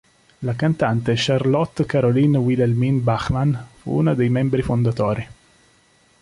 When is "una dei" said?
3.99-4.29